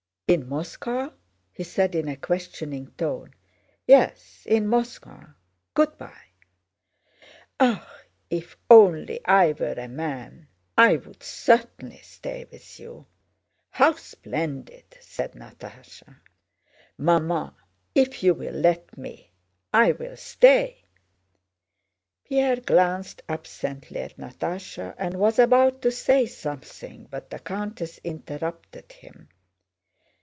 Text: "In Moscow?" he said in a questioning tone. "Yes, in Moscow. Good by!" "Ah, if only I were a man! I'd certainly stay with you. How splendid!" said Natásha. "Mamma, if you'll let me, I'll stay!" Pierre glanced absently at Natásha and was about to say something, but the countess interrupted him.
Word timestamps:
"In 0.27 0.47
Moscow?" 0.47 1.11
he 1.51 1.65
said 1.65 1.93
in 1.93 2.07
a 2.07 2.15
questioning 2.15 2.91
tone. 2.91 3.33
"Yes, 3.85 4.43
in 4.45 4.65
Moscow. 4.65 5.33
Good 5.73 5.97
by!" 5.97 6.15
"Ah, 7.59 7.99
if 8.29 8.55
only 8.69 9.19
I 9.25 9.51
were 9.51 9.73
a 9.77 9.89
man! 9.89 10.47
I'd 10.77 11.21
certainly 11.21 11.97
stay 11.97 12.45
with 12.49 12.79
you. 12.79 13.07
How 13.71 13.91
splendid!" 13.95 14.85
said 15.01 15.33
Natásha. 15.33 16.19
"Mamma, 16.97 17.53
if 17.93 18.23
you'll 18.23 18.37
let 18.37 18.97
me, 18.97 19.33
I'll 19.73 20.15
stay!" 20.15 20.85
Pierre 22.23 22.55
glanced 22.61 23.21
absently 23.27 23.99
at 23.99 24.15
Natásha 24.15 24.95
and 24.97 25.15
was 25.15 25.39
about 25.39 25.81
to 25.81 25.91
say 25.91 26.25
something, 26.25 27.07
but 27.11 27.29
the 27.31 27.39
countess 27.39 27.99
interrupted 28.05 28.93
him. 28.93 29.27